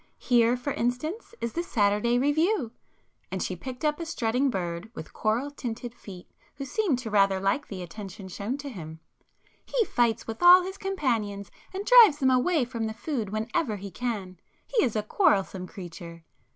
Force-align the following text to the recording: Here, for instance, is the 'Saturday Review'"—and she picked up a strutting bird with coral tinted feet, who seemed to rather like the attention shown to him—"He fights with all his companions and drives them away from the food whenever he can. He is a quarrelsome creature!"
Here, 0.17 0.57
for 0.57 0.73
instance, 0.73 1.35
is 1.41 1.53
the 1.53 1.61
'Saturday 1.61 2.17
Review'"—and 2.17 3.43
she 3.43 3.55
picked 3.55 3.85
up 3.85 3.99
a 3.99 4.05
strutting 4.07 4.49
bird 4.49 4.89
with 4.95 5.13
coral 5.13 5.51
tinted 5.51 5.93
feet, 5.93 6.27
who 6.55 6.65
seemed 6.65 6.97
to 6.97 7.11
rather 7.11 7.39
like 7.39 7.67
the 7.67 7.83
attention 7.83 8.27
shown 8.27 8.57
to 8.57 8.69
him—"He 8.69 9.85
fights 9.85 10.25
with 10.25 10.41
all 10.41 10.63
his 10.63 10.79
companions 10.79 11.51
and 11.71 11.85
drives 11.85 12.17
them 12.17 12.31
away 12.31 12.65
from 12.65 12.87
the 12.87 12.95
food 12.95 13.29
whenever 13.29 13.75
he 13.75 13.91
can. 13.91 14.39
He 14.65 14.83
is 14.83 14.95
a 14.95 15.03
quarrelsome 15.03 15.67
creature!" 15.67 16.23